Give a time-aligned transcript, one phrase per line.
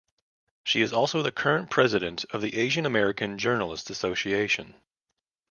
[0.63, 4.73] She is also the current president of the Asian American Journalists Association.